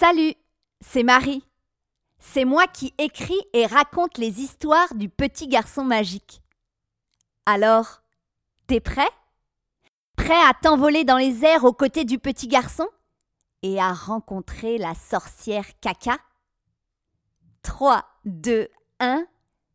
Salut, 0.00 0.32
c'est 0.80 1.02
Marie. 1.02 1.44
C'est 2.18 2.46
moi 2.46 2.66
qui 2.66 2.94
écris 2.96 3.38
et 3.52 3.66
raconte 3.66 4.16
les 4.16 4.40
histoires 4.40 4.94
du 4.94 5.10
petit 5.10 5.46
garçon 5.46 5.84
magique. 5.84 6.40
Alors, 7.44 8.00
t'es 8.66 8.80
prêt? 8.80 9.10
Prêt 10.16 10.40
à 10.48 10.54
t'envoler 10.54 11.04
dans 11.04 11.18
les 11.18 11.44
airs 11.44 11.64
aux 11.64 11.74
côtés 11.74 12.06
du 12.06 12.18
petit 12.18 12.48
garçon? 12.48 12.88
Et 13.62 13.78
à 13.78 13.92
rencontrer 13.92 14.78
la 14.78 14.94
sorcière 14.94 15.66
caca? 15.82 16.16
3, 17.60 18.02
2, 18.24 18.68
1, 19.00 19.26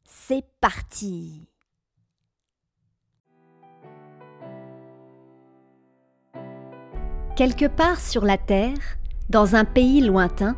c'est 0.05 0.43
parti 0.59 1.47
Quelque 7.35 7.67
part 7.67 7.99
sur 7.99 8.25
la 8.25 8.39
Terre, 8.39 8.97
dans 9.29 9.55
un 9.55 9.65
pays 9.65 10.01
lointain, 10.01 10.55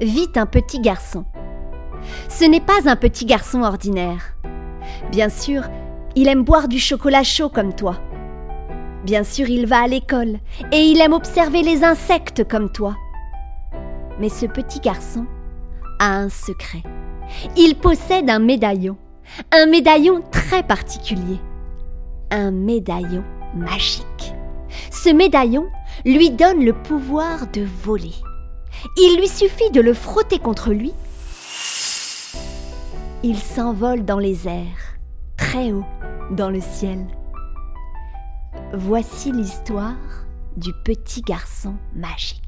vit 0.00 0.30
un 0.36 0.46
petit 0.46 0.80
garçon. 0.80 1.24
Ce 2.28 2.44
n'est 2.44 2.60
pas 2.60 2.88
un 2.88 2.96
petit 2.96 3.24
garçon 3.24 3.62
ordinaire. 3.62 4.36
Bien 5.10 5.28
sûr, 5.28 5.62
il 6.14 6.28
aime 6.28 6.44
boire 6.44 6.68
du 6.68 6.78
chocolat 6.78 7.22
chaud 7.22 7.48
comme 7.48 7.74
toi. 7.74 7.96
Bien 9.04 9.24
sûr, 9.24 9.48
il 9.48 9.66
va 9.66 9.82
à 9.82 9.86
l'école 9.86 10.38
et 10.72 10.82
il 10.86 11.00
aime 11.00 11.12
observer 11.12 11.62
les 11.62 11.84
insectes 11.84 12.46
comme 12.48 12.70
toi. 12.70 12.96
Mais 14.18 14.28
ce 14.28 14.46
petit 14.46 14.80
garçon 14.80 15.26
a 15.98 16.16
un 16.16 16.28
secret. 16.28 16.82
Il 17.56 17.76
possède 17.76 18.30
un 18.30 18.38
médaillon, 18.38 18.96
un 19.52 19.66
médaillon 19.66 20.22
très 20.30 20.62
particulier, 20.62 21.38
un 22.30 22.50
médaillon 22.50 23.24
magique. 23.54 24.34
Ce 24.90 25.10
médaillon 25.10 25.66
lui 26.06 26.30
donne 26.30 26.64
le 26.64 26.72
pouvoir 26.72 27.48
de 27.48 27.66
voler. 27.82 28.14
Il 28.96 29.18
lui 29.18 29.28
suffit 29.28 29.70
de 29.70 29.80
le 29.80 29.92
frotter 29.92 30.38
contre 30.38 30.72
lui. 30.72 30.92
Il 33.22 33.38
s'envole 33.38 34.04
dans 34.04 34.20
les 34.20 34.46
airs, 34.46 34.98
très 35.36 35.72
haut 35.72 35.84
dans 36.30 36.50
le 36.50 36.60
ciel. 36.60 37.06
Voici 38.72 39.32
l'histoire 39.32 39.96
du 40.56 40.72
petit 40.84 41.22
garçon 41.22 41.74
magique. 41.94 42.42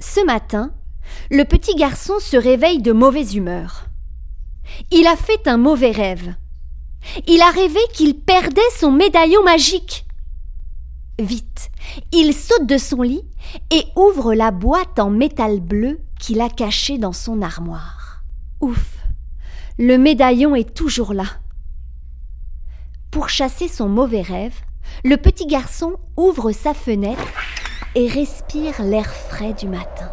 Ce 0.00 0.24
matin, 0.24 0.72
le 1.30 1.44
petit 1.44 1.74
garçon 1.74 2.18
se 2.20 2.36
réveille 2.36 2.80
de 2.80 2.92
mauvaise 2.92 3.34
humeur. 3.34 3.86
Il 4.90 5.06
a 5.06 5.16
fait 5.16 5.46
un 5.46 5.58
mauvais 5.58 5.90
rêve. 5.90 6.34
Il 7.26 7.42
a 7.42 7.50
rêvé 7.50 7.80
qu'il 7.92 8.18
perdait 8.18 8.60
son 8.78 8.92
médaillon 8.92 9.42
magique. 9.42 10.06
Vite, 11.22 11.70
il 12.10 12.34
saute 12.34 12.66
de 12.66 12.78
son 12.78 13.02
lit 13.02 13.24
et 13.70 13.84
ouvre 13.94 14.34
la 14.34 14.50
boîte 14.50 14.98
en 14.98 15.08
métal 15.08 15.60
bleu 15.60 16.00
qu'il 16.18 16.40
a 16.40 16.48
cachée 16.48 16.98
dans 16.98 17.12
son 17.12 17.42
armoire. 17.42 18.24
Ouf, 18.60 18.96
le 19.78 19.98
médaillon 19.98 20.56
est 20.56 20.74
toujours 20.74 21.14
là. 21.14 21.26
Pour 23.12 23.28
chasser 23.28 23.68
son 23.68 23.88
mauvais 23.88 24.22
rêve, 24.22 24.54
le 25.04 25.16
petit 25.16 25.46
garçon 25.46 25.94
ouvre 26.16 26.50
sa 26.50 26.74
fenêtre 26.74 27.22
et 27.94 28.08
respire 28.08 28.82
l'air 28.82 29.06
frais 29.06 29.52
du 29.52 29.68
matin. 29.68 30.10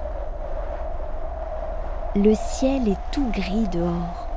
Le 2.15 2.35
ciel 2.35 2.87
est 2.87 3.11
tout 3.11 3.31
gris 3.31 3.67
dehors. 3.71 4.27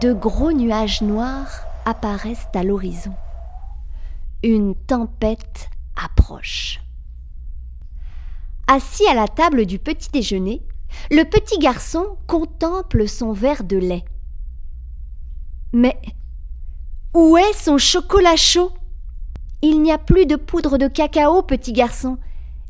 De 0.00 0.14
gros 0.14 0.52
nuages 0.52 1.02
noirs 1.02 1.66
apparaissent 1.84 2.48
à 2.54 2.62
l'horizon. 2.62 3.12
Une 4.42 4.74
tempête 4.74 5.69
Assis 8.66 9.06
à 9.08 9.14
la 9.14 9.28
table 9.28 9.66
du 9.66 9.78
petit 9.78 10.10
déjeuner, 10.10 10.62
le 11.10 11.24
petit 11.24 11.58
garçon 11.58 12.16
contemple 12.26 13.08
son 13.08 13.32
verre 13.32 13.64
de 13.64 13.76
lait. 13.76 14.04
Mais 15.72 16.00
où 17.14 17.36
est 17.36 17.52
son 17.52 17.78
chocolat 17.78 18.36
chaud? 18.36 18.72
Il 19.62 19.82
n'y 19.82 19.92
a 19.92 19.98
plus 19.98 20.26
de 20.26 20.36
poudre 20.36 20.78
de 20.78 20.88
cacao, 20.88 21.42
petit 21.42 21.72
garçon. 21.72 22.18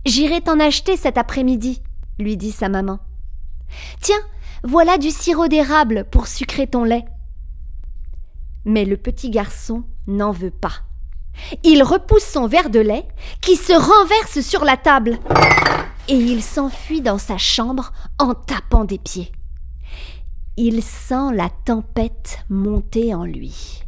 J'irai 0.06 0.40
t'en 0.40 0.58
acheter 0.58 0.96
cet 0.96 1.18
après-midi, 1.18 1.82
lui 2.18 2.36
dit 2.36 2.52
sa 2.52 2.68
maman. 2.68 2.98
Tiens, 4.00 4.20
voilà 4.64 4.98
du 4.98 5.10
sirop 5.10 5.48
d'érable 5.48 6.06
pour 6.10 6.26
sucrer 6.26 6.66
ton 6.66 6.84
lait. 6.84 7.04
Mais 8.64 8.84
le 8.84 8.96
petit 8.96 9.30
garçon 9.30 9.84
n'en 10.06 10.32
veut 10.32 10.50
pas. 10.50 10.82
Il 11.64 11.82
repousse 11.82 12.24
son 12.24 12.46
verre 12.46 12.70
de 12.70 12.80
lait, 12.80 13.06
qui 13.40 13.56
se 13.56 13.72
renverse 13.72 14.40
sur 14.40 14.64
la 14.64 14.76
table, 14.76 15.18
et 16.08 16.14
il 16.14 16.42
s'enfuit 16.42 17.00
dans 17.00 17.18
sa 17.18 17.38
chambre 17.38 17.92
en 18.18 18.34
tapant 18.34 18.84
des 18.84 18.98
pieds. 18.98 19.32
Il 20.56 20.82
sent 20.82 21.34
la 21.34 21.48
tempête 21.64 22.40
monter 22.48 23.14
en 23.14 23.24
lui. 23.24 23.82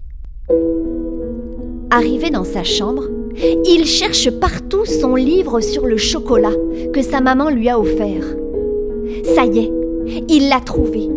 Arrivé 1.91 2.31
dans 2.31 2.45
sa 2.45 2.65
chambre, 2.65 3.05
il 3.67 3.85
cherche 3.85 4.31
partout 4.31 4.85
son 4.87 5.15
livre 5.15 5.61
sur 5.61 5.87
le 5.87 5.97
chocolat 5.97 6.55
que 6.95 7.03
sa 7.03 7.21
maman 7.21 7.51
lui 7.51 7.69
a 7.69 7.79
offert. 7.79 8.25
Ça 9.35 9.45
y 9.45 9.59
est, 9.59 9.73
il 10.29 10.49
l'a 10.49 10.61
trouvé. 10.61 11.11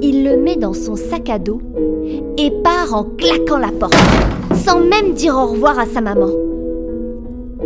Il 0.00 0.24
le 0.24 0.36
met 0.36 0.56
dans 0.56 0.74
son 0.74 0.96
sac 0.96 1.28
à 1.28 1.38
dos 1.38 1.62
et 2.36 2.50
part 2.64 2.94
en 2.94 3.04
claquant 3.04 3.58
la 3.58 3.70
porte 3.70 3.94
sans 4.64 4.80
même 4.80 5.14
dire 5.14 5.34
au 5.34 5.46
revoir 5.46 5.78
à 5.78 5.86
sa 5.86 6.00
maman. 6.00 6.30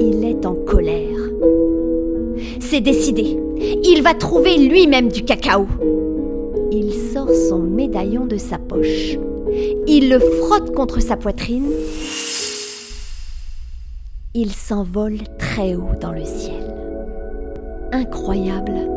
Il 0.01 0.25
est 0.25 0.47
en 0.47 0.55
colère. 0.55 1.19
C'est 2.61 2.81
décidé. 2.81 3.39
Il 3.84 4.03
va 4.03 4.15
trouver 4.15 4.57
lui-même 4.57 5.09
du 5.09 5.23
cacao. 5.23 5.67
Il 6.71 6.93
sort 7.12 7.31
son 7.49 7.59
médaillon 7.59 8.27
de 8.27 8.37
sa 8.37 8.59
poche. 8.59 9.19
Il 9.87 10.11
le 10.11 10.19
frotte 10.19 10.75
contre 10.75 11.01
sa 11.01 11.17
poitrine. 11.17 11.71
Il 14.34 14.53
s'envole 14.53 15.19
très 15.39 15.75
haut 15.75 15.97
dans 16.01 16.13
le 16.13 16.25
ciel. 16.25 16.75
Incroyable. 17.93 18.89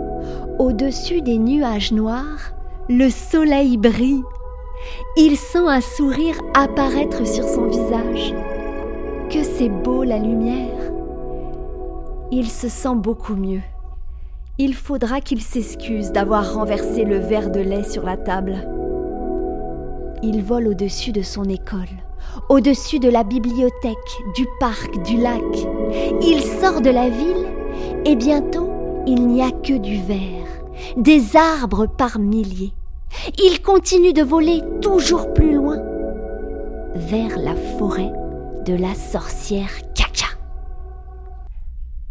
Au-dessus 0.57 1.21
des 1.21 1.37
nuages 1.37 1.91
noirs, 1.91 2.53
le 2.89 3.09
soleil 3.09 3.77
brille 3.77 4.23
il 5.17 5.37
sent 5.37 5.67
un 5.67 5.81
sourire 5.81 6.39
apparaître 6.53 7.25
sur 7.25 7.43
son 7.43 7.67
visage. 7.67 8.33
Que 9.29 9.43
c'est 9.43 9.69
beau 9.69 10.03
la 10.03 10.17
lumière. 10.17 10.91
Il 12.31 12.49
se 12.49 12.67
sent 12.67 12.95
beaucoup 12.95 13.35
mieux. 13.35 13.61
Il 14.57 14.75
faudra 14.75 15.21
qu'il 15.21 15.41
s'excuse 15.41 16.11
d'avoir 16.11 16.53
renversé 16.53 17.05
le 17.05 17.17
verre 17.17 17.49
de 17.49 17.59
lait 17.59 17.83
sur 17.83 18.03
la 18.03 18.17
table. 18.17 18.55
Il 20.21 20.43
vole 20.43 20.67
au-dessus 20.67 21.11
de 21.11 21.21
son 21.21 21.45
école, 21.45 21.87
au-dessus 22.49 22.99
de 22.99 23.09
la 23.09 23.23
bibliothèque, 23.23 23.95
du 24.35 24.45
parc, 24.59 25.01
du 25.03 25.17
lac. 25.17 25.41
Il 26.21 26.41
sort 26.41 26.81
de 26.81 26.89
la 26.89 27.09
ville 27.09 27.47
et 28.05 28.15
bientôt 28.15 28.69
il 29.07 29.27
n'y 29.27 29.41
a 29.41 29.51
que 29.51 29.77
du 29.77 29.95
vert, 30.01 30.45
des 30.97 31.35
arbres 31.35 31.87
par 31.87 32.19
milliers. 32.19 32.73
Il 33.37 33.61
continue 33.61 34.13
de 34.13 34.23
voler 34.23 34.61
toujours 34.81 35.33
plus 35.33 35.53
loin, 35.53 35.77
vers 36.95 37.37
la 37.37 37.55
forêt 37.55 38.11
de 38.65 38.73
la 38.73 38.95
sorcière 38.95 39.71
Caca. 39.95 40.27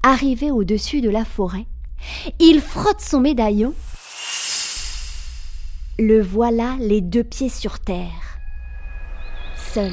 Arrivé 0.02 0.50
au-dessus 0.50 1.00
de 1.00 1.10
la 1.10 1.24
forêt, 1.24 1.66
il 2.38 2.60
frotte 2.60 3.00
son 3.00 3.20
médaillon. 3.20 3.74
Le 5.98 6.20
voilà 6.22 6.76
les 6.78 7.00
deux 7.00 7.24
pieds 7.24 7.48
sur 7.48 7.80
terre, 7.80 8.38
seul 9.56 9.92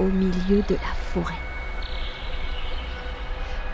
au 0.00 0.04
milieu 0.04 0.62
de 0.68 0.74
la 0.74 0.94
forêt. 1.12 1.34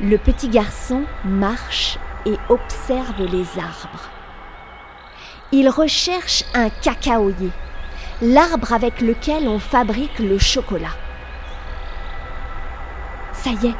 Le 0.00 0.16
petit 0.18 0.48
garçon 0.48 1.04
marche 1.24 1.98
et 2.26 2.36
observe 2.48 3.24
les 3.24 3.46
arbres 3.58 4.10
il 5.52 5.68
recherche 5.68 6.44
un 6.54 6.68
cacaoyer, 6.68 7.50
l'arbre 8.20 8.72
avec 8.72 9.00
lequel 9.00 9.48
on 9.48 9.58
fabrique 9.58 10.18
le 10.18 10.38
chocolat. 10.38 10.94
Ça 13.32 13.50
y 13.50 13.68
est, 13.68 13.74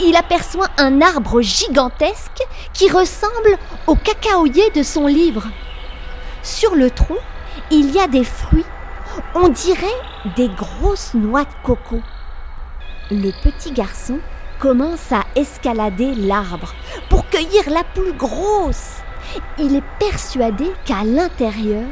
il 0.00 0.16
aperçoit 0.16 0.68
un 0.76 1.00
arbre 1.00 1.40
gigantesque 1.40 2.42
qui 2.72 2.90
ressemble 2.90 3.58
au 3.86 3.94
cacaoyer 3.94 4.70
de 4.70 4.82
son 4.82 5.06
livre. 5.06 5.46
Sur 6.42 6.74
le 6.74 6.90
tronc, 6.90 7.18
il 7.70 7.90
y 7.90 7.98
a 7.98 8.06
des 8.06 8.24
fruits, 8.24 8.66
on 9.34 9.48
dirait 9.48 9.86
des 10.36 10.48
grosses 10.48 11.14
noix 11.14 11.44
de 11.44 11.54
coco. 11.62 12.00
Le 13.10 13.30
petit 13.42 13.72
garçon 13.72 14.18
commence 14.58 15.12
à 15.12 15.24
escalader 15.36 16.14
l'arbre 16.14 16.74
pour 17.08 17.26
cueillir 17.28 17.70
la 17.70 17.84
plus 17.84 18.12
grosse. 18.12 18.98
Il 19.58 19.76
est 19.76 19.98
persuadé 19.98 20.72
qu'à 20.84 21.04
l'intérieur 21.04 21.84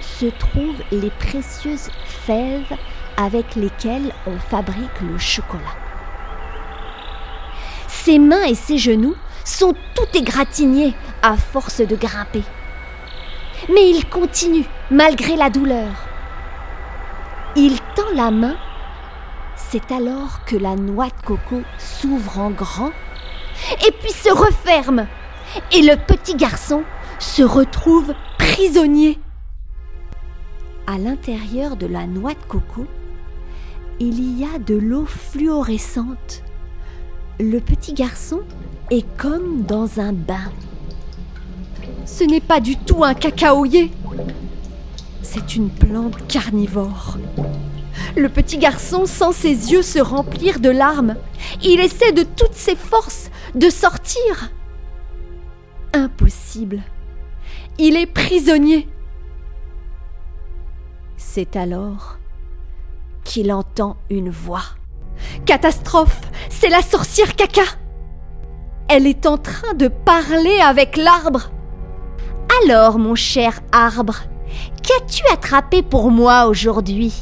se 0.00 0.26
trouvent 0.26 0.82
les 0.92 1.10
précieuses 1.10 1.90
fèves 2.04 2.76
avec 3.16 3.54
lesquelles 3.54 4.12
on 4.26 4.38
fabrique 4.38 5.00
le 5.02 5.18
chocolat. 5.18 5.76
Ses 7.88 8.18
mains 8.18 8.44
et 8.44 8.54
ses 8.54 8.78
genoux 8.78 9.16
sont 9.44 9.74
tout 9.94 10.18
égratignés 10.18 10.94
à 11.22 11.36
force 11.36 11.80
de 11.80 11.96
grimper. 11.96 12.42
Mais 13.68 13.90
il 13.90 14.08
continue 14.08 14.64
malgré 14.90 15.36
la 15.36 15.50
douleur. 15.50 15.88
Il 17.56 17.78
tend 17.94 18.10
la 18.14 18.30
main. 18.30 18.56
C'est 19.56 19.92
alors 19.92 20.44
que 20.46 20.56
la 20.56 20.76
noix 20.76 21.06
de 21.08 21.26
coco 21.26 21.62
s'ouvre 21.78 22.38
en 22.38 22.50
grand 22.50 22.92
et 23.86 23.92
puis 23.92 24.12
se 24.12 24.30
referme. 24.30 25.06
Et 25.72 25.82
le 25.82 25.96
petit 25.96 26.34
garçon 26.34 26.84
se 27.18 27.42
retrouve 27.42 28.14
prisonnier. 28.38 29.18
À 30.86 30.98
l'intérieur 30.98 31.76
de 31.76 31.86
la 31.86 32.06
noix 32.06 32.34
de 32.34 32.44
coco, 32.48 32.86
il 34.00 34.38
y 34.38 34.44
a 34.44 34.58
de 34.58 34.74
l'eau 34.74 35.04
fluorescente. 35.04 36.42
Le 37.38 37.60
petit 37.60 37.92
garçon 37.92 38.40
est 38.90 39.06
comme 39.16 39.62
dans 39.62 40.00
un 40.00 40.12
bain. 40.12 40.50
Ce 42.06 42.24
n'est 42.24 42.40
pas 42.40 42.60
du 42.60 42.76
tout 42.76 43.04
un 43.04 43.14
cacaoyer. 43.14 43.92
C'est 45.22 45.54
une 45.54 45.70
plante 45.70 46.26
carnivore. 46.26 47.18
Le 48.16 48.28
petit 48.28 48.58
garçon 48.58 49.06
sent 49.06 49.32
ses 49.32 49.72
yeux 49.72 49.82
se 49.82 50.00
remplir 50.00 50.60
de 50.60 50.70
larmes. 50.70 51.16
Il 51.62 51.80
essaie 51.80 52.12
de 52.12 52.24
toutes 52.24 52.54
ses 52.54 52.76
forces 52.76 53.30
de 53.54 53.70
sortir. 53.70 54.50
Impossible. 55.92 56.82
Il 57.78 57.96
est 57.96 58.06
prisonnier. 58.06 58.88
C'est 61.16 61.56
alors 61.56 62.18
qu'il 63.24 63.52
entend 63.52 63.96
une 64.08 64.30
voix. 64.30 64.64
Catastrophe 65.46 66.20
C'est 66.48 66.68
la 66.68 66.82
sorcière 66.82 67.36
caca 67.36 67.62
Elle 68.88 69.06
est 69.06 69.26
en 69.26 69.36
train 69.36 69.74
de 69.74 69.88
parler 69.88 70.58
avec 70.60 70.96
l'arbre. 70.96 71.50
Alors, 72.64 72.98
mon 72.98 73.14
cher 73.14 73.60
arbre, 73.72 74.22
qu'as-tu 74.82 75.22
attrapé 75.32 75.82
pour 75.82 76.10
moi 76.10 76.46
aujourd'hui? 76.46 77.14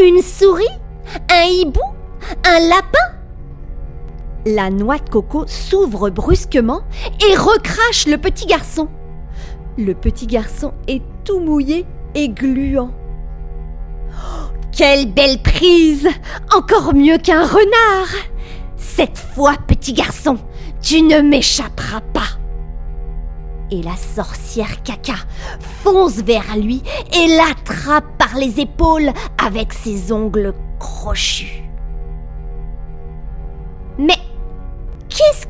Une 0.00 0.22
souris? 0.22 0.64
Un 1.30 1.44
hibou? 1.44 1.80
Un 2.44 2.60
lapin? 2.68 3.19
La 4.46 4.70
noix 4.70 4.96
de 4.96 5.10
coco 5.10 5.44
s'ouvre 5.46 6.08
brusquement 6.08 6.80
et 7.28 7.36
recrache 7.36 8.06
le 8.06 8.16
petit 8.16 8.46
garçon. 8.46 8.88
Le 9.76 9.92
petit 9.92 10.26
garçon 10.26 10.72
est 10.88 11.02
tout 11.24 11.40
mouillé 11.40 11.84
et 12.14 12.30
gluant. 12.30 12.90
Quelle 14.72 15.12
belle 15.12 15.42
prise 15.42 16.08
Encore 16.56 16.94
mieux 16.94 17.18
qu'un 17.18 17.44
renard 17.44 18.14
Cette 18.78 19.18
fois, 19.18 19.56
petit 19.66 19.92
garçon, 19.92 20.38
tu 20.80 21.02
ne 21.02 21.20
m'échapperas 21.20 22.00
pas 22.00 22.38
Et 23.70 23.82
la 23.82 23.96
sorcière 23.96 24.82
caca 24.82 25.16
fonce 25.82 26.22
vers 26.22 26.56
lui 26.56 26.82
et 27.12 27.26
l'attrape 27.28 28.16
par 28.16 28.36
les 28.38 28.58
épaules 28.58 29.12
avec 29.44 29.74
ses 29.74 30.12
ongles 30.12 30.54
crochus. 30.78 31.64
Mais 33.98 34.16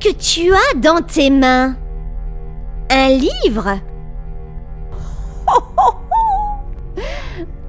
que 0.01 0.13
tu 0.13 0.53
as 0.53 0.79
dans 0.79 1.03
tes 1.03 1.31
mains 1.31 1.77
Un 2.91 3.09
livre 3.11 3.79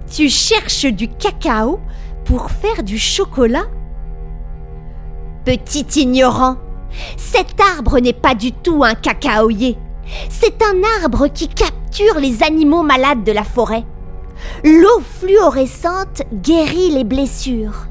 Tu 0.09 0.29
cherches 0.29 0.85
du 0.85 1.09
cacao 1.09 1.79
pour 2.25 2.49
faire 2.49 2.83
du 2.83 2.97
chocolat 2.97 3.65
Petit 5.43 5.85
ignorant, 6.01 6.57
cet 7.17 7.59
arbre 7.59 7.99
n'est 7.99 8.13
pas 8.13 8.35
du 8.35 8.51
tout 8.51 8.83
un 8.83 8.93
cacaoyer. 8.93 9.77
C'est 10.29 10.61
un 10.61 10.83
arbre 11.01 11.27
qui 11.27 11.47
capture 11.47 12.19
les 12.19 12.43
animaux 12.43 12.83
malades 12.83 13.23
de 13.23 13.31
la 13.31 13.43
forêt. 13.43 13.83
L'eau 14.63 15.01
fluorescente 15.19 16.21
guérit 16.33 16.91
les 16.91 17.03
blessures. 17.03 17.87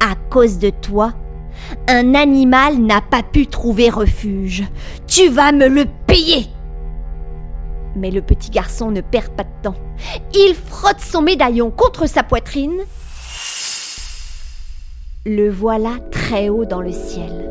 À 0.00 0.16
cause 0.30 0.58
de 0.58 0.70
toi, 0.70 1.12
un 1.88 2.14
animal 2.14 2.78
n'a 2.78 3.00
pas 3.00 3.22
pu 3.22 3.46
trouver 3.46 3.90
refuge. 3.90 4.64
Tu 5.06 5.28
vas 5.28 5.52
me 5.52 5.68
le 5.68 5.86
payer. 6.06 6.46
Mais 7.96 8.10
le 8.10 8.22
petit 8.22 8.50
garçon 8.50 8.90
ne 8.90 9.00
perd 9.00 9.30
pas 9.30 9.44
de 9.44 9.62
temps. 9.62 9.74
Il 10.34 10.54
frotte 10.54 11.00
son 11.00 11.22
médaillon 11.22 11.70
contre 11.70 12.06
sa 12.06 12.22
poitrine. 12.22 12.80
Le 15.26 15.50
voilà 15.50 15.96
très 16.10 16.48
haut 16.48 16.64
dans 16.64 16.80
le 16.80 16.92
ciel. 16.92 17.50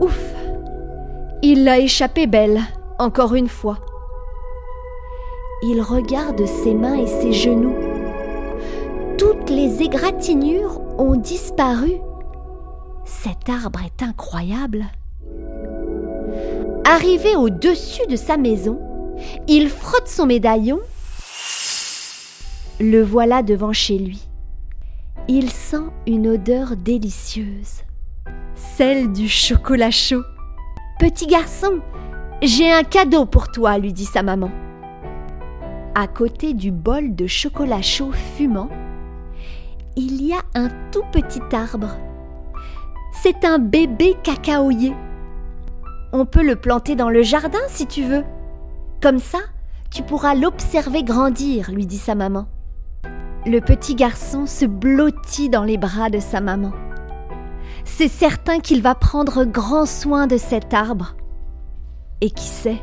Ouf 0.00 0.34
Il 1.42 1.64
l'a 1.64 1.78
échappé 1.78 2.26
belle, 2.26 2.60
encore 2.98 3.34
une 3.34 3.48
fois. 3.48 3.78
Il 5.62 5.80
regarde 5.80 6.44
ses 6.46 6.74
mains 6.74 6.94
et 6.94 7.06
ses 7.06 7.32
genoux. 7.32 7.89
Toutes 9.20 9.50
les 9.50 9.82
égratignures 9.82 10.80
ont 10.98 11.14
disparu. 11.14 11.92
Cet 13.04 13.50
arbre 13.50 13.80
est 13.84 14.02
incroyable. 14.02 14.86
Arrivé 16.86 17.36
au-dessus 17.36 18.06
de 18.08 18.16
sa 18.16 18.38
maison, 18.38 18.80
il 19.46 19.68
frotte 19.68 20.08
son 20.08 20.24
médaillon. 20.24 20.80
Le 22.80 23.02
voilà 23.02 23.42
devant 23.42 23.74
chez 23.74 23.98
lui. 23.98 24.26
Il 25.28 25.50
sent 25.50 25.90
une 26.06 26.26
odeur 26.26 26.74
délicieuse, 26.74 27.82
celle 28.54 29.12
du 29.12 29.28
chocolat 29.28 29.90
chaud. 29.90 30.22
Petit 30.98 31.26
garçon, 31.26 31.80
j'ai 32.40 32.72
un 32.72 32.84
cadeau 32.84 33.26
pour 33.26 33.48
toi, 33.48 33.76
lui 33.76 33.92
dit 33.92 34.06
sa 34.06 34.22
maman. 34.22 34.50
À 35.94 36.06
côté 36.06 36.54
du 36.54 36.72
bol 36.72 37.14
de 37.14 37.26
chocolat 37.26 37.82
chaud 37.82 38.12
fumant, 38.12 38.70
il 39.96 40.24
y 40.24 40.32
a 40.32 40.42
un 40.54 40.68
tout 40.92 41.04
petit 41.12 41.42
arbre. 41.52 41.96
C'est 43.22 43.44
un 43.44 43.58
bébé 43.58 44.16
cacaoyer. 44.22 44.94
On 46.12 46.26
peut 46.26 46.42
le 46.42 46.56
planter 46.56 46.96
dans 46.96 47.10
le 47.10 47.22
jardin 47.22 47.60
si 47.68 47.86
tu 47.86 48.02
veux. 48.02 48.24
Comme 49.02 49.18
ça, 49.18 49.38
tu 49.90 50.02
pourras 50.02 50.34
l'observer 50.34 51.02
grandir, 51.02 51.70
lui 51.70 51.86
dit 51.86 51.98
sa 51.98 52.14
maman. 52.14 52.46
Le 53.46 53.60
petit 53.60 53.94
garçon 53.94 54.46
se 54.46 54.64
blottit 54.64 55.48
dans 55.48 55.64
les 55.64 55.78
bras 55.78 56.10
de 56.10 56.20
sa 56.20 56.40
maman. 56.40 56.72
C'est 57.84 58.08
certain 58.08 58.60
qu'il 58.60 58.82
va 58.82 58.94
prendre 58.94 59.44
grand 59.44 59.86
soin 59.86 60.26
de 60.26 60.36
cet 60.36 60.74
arbre. 60.74 61.16
Et 62.20 62.30
qui 62.30 62.46
sait 62.46 62.82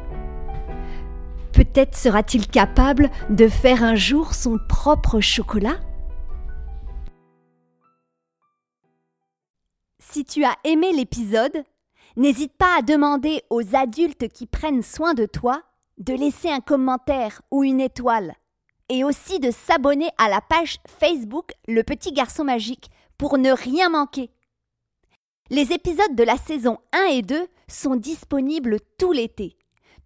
Peut-être 1.54 1.96
sera-t-il 1.96 2.48
capable 2.48 3.10
de 3.30 3.48
faire 3.48 3.84
un 3.84 3.96
jour 3.96 4.34
son 4.34 4.60
propre 4.68 5.20
chocolat 5.20 5.78
Si 10.18 10.26
tu 10.26 10.44
as 10.44 10.56
aimé 10.64 10.94
l'épisode, 10.94 11.64
N'hésite 12.16 12.54
pas 12.58 12.80
à 12.80 12.82
demander 12.82 13.44
aux 13.52 13.76
adultes 13.76 14.30
qui 14.30 14.48
prennent 14.48 14.82
soin 14.82 15.14
de 15.14 15.28
toi 15.28 15.62
de 16.00 16.16
laisser 16.16 16.50
un 16.50 16.60
commentaire 16.60 17.44
ou 17.52 17.64
une 17.64 17.80
étoile 17.80 18.34
et 18.90 19.04
aussi 19.04 19.40
de 19.40 19.52
s'abonner 19.52 20.10
à 20.18 20.28
la 20.28 20.42
page 20.42 20.80
Facebook 20.88 21.52
Le 21.68 21.84
Petit 21.84 22.14
Garçon 22.14 22.46
Magique 22.46 22.90
pour 23.20 23.38
ne 23.38 23.52
rien 23.52 23.90
manquer. 23.90 24.32
Les 25.52 25.72
épisodes 25.72 26.16
de 26.16 26.24
la 26.24 26.38
saison 26.38 26.80
1 26.94 27.04
et 27.12 27.22
2 27.22 27.48
sont 27.68 27.96
disponibles 27.96 28.80
tout 28.98 29.12
l'été. 29.12 29.56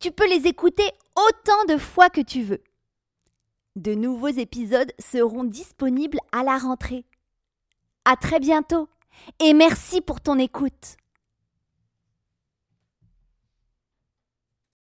Tu 0.02 0.12
peux 0.12 0.28
les 0.28 0.46
écouter 0.46 0.92
autant 1.16 1.74
de 1.74 1.78
fois 1.78 2.10
que 2.10 2.20
tu 2.20 2.42
veux. 2.42 2.62
De 3.78 3.96
nouveaux 3.96 4.28
épisodes 4.28 4.92
seront 5.00 5.46
disponibles 5.46 6.20
à 6.34 6.44
la 6.44 6.58
rentrée. 6.58 7.06
À 8.04 8.18
très 8.18 8.42
bientôt 8.42 8.90
et 9.40 9.54
merci 9.54 10.02
pour 10.02 10.22
ton 10.22 10.38
écoute. 10.40 10.98